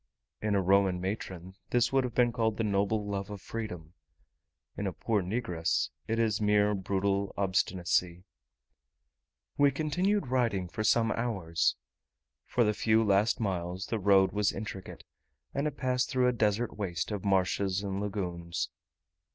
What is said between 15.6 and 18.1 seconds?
it passed through a desert waste of marshes and